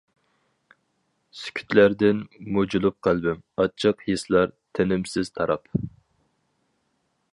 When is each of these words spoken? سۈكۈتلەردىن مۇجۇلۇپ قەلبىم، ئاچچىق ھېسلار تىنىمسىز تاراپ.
سۈكۈتلەردىن 1.41 2.23
مۇجۇلۇپ 2.55 2.97
قەلبىم، 3.09 3.43
ئاچچىق 3.65 4.01
ھېسلار 4.07 4.57
تىنىمسىز 4.79 5.31
تاراپ. 5.37 5.71